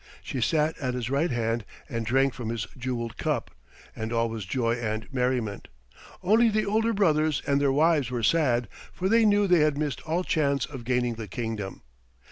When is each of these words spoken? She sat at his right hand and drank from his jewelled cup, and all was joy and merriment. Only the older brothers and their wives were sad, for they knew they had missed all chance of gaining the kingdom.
She 0.23 0.41
sat 0.41 0.75
at 0.79 0.95
his 0.95 1.11
right 1.11 1.29
hand 1.29 1.63
and 1.87 2.03
drank 2.07 2.33
from 2.33 2.49
his 2.49 2.65
jewelled 2.75 3.17
cup, 3.17 3.51
and 3.95 4.11
all 4.11 4.29
was 4.29 4.47
joy 4.47 4.71
and 4.73 5.05
merriment. 5.13 5.67
Only 6.23 6.49
the 6.49 6.65
older 6.65 6.91
brothers 6.91 7.43
and 7.45 7.61
their 7.61 7.71
wives 7.71 8.09
were 8.09 8.23
sad, 8.23 8.67
for 8.91 9.07
they 9.07 9.25
knew 9.25 9.45
they 9.45 9.59
had 9.59 9.77
missed 9.77 10.01
all 10.01 10.23
chance 10.23 10.65
of 10.65 10.85
gaining 10.85 11.17
the 11.17 11.27
kingdom. 11.27 11.83